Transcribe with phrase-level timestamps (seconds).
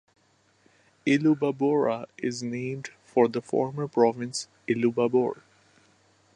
[1.05, 5.43] Illubabora is named for the former province Illubabor.